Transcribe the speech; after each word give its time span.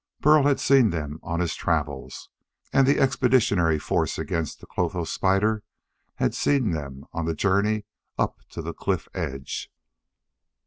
Burl 0.19 0.41
had 0.45 0.59
seen 0.59 0.89
them 0.89 1.19
on 1.21 1.39
his 1.41 1.53
travels, 1.53 2.29
and 2.73 2.87
the 2.87 2.97
expeditionary 2.99 3.77
force 3.77 4.17
against 4.17 4.59
the 4.59 4.65
clotho 4.65 5.03
spider 5.03 5.61
had 6.15 6.33
seen 6.33 6.71
them 6.71 7.05
on 7.13 7.25
the 7.25 7.35
journey 7.35 7.85
up 8.17 8.39
to 8.49 8.63
the 8.63 8.73
cliff 8.73 9.07
edge. 9.13 9.71